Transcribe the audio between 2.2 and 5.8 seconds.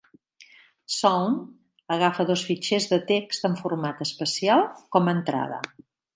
dos fitxers de text amb format especial com a entrada.